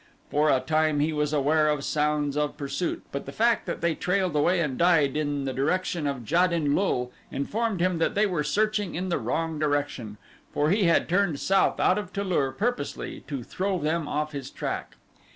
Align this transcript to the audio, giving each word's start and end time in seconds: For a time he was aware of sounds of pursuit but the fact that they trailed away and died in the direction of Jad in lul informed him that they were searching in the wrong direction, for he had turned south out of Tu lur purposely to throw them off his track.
For 0.31 0.49
a 0.49 0.59
time 0.59 0.99
he 0.99 1.13
was 1.13 1.31
aware 1.31 1.69
of 1.69 1.83
sounds 1.83 2.35
of 2.35 2.57
pursuit 2.57 3.03
but 3.11 3.27
the 3.27 3.31
fact 3.31 3.67
that 3.67 3.81
they 3.81 3.93
trailed 3.93 4.35
away 4.35 4.59
and 4.59 4.75
died 4.75 5.15
in 5.15 5.45
the 5.45 5.53
direction 5.53 6.07
of 6.07 6.25
Jad 6.25 6.51
in 6.51 6.73
lul 6.73 7.11
informed 7.29 7.81
him 7.81 7.99
that 7.99 8.15
they 8.15 8.25
were 8.25 8.43
searching 8.43 8.95
in 8.95 9.09
the 9.09 9.19
wrong 9.19 9.59
direction, 9.59 10.17
for 10.51 10.71
he 10.71 10.85
had 10.85 11.07
turned 11.07 11.39
south 11.39 11.79
out 11.79 11.99
of 11.99 12.11
Tu 12.11 12.23
lur 12.23 12.51
purposely 12.51 13.19
to 13.27 13.43
throw 13.43 13.77
them 13.77 14.07
off 14.07 14.31
his 14.31 14.49
track. 14.49 14.95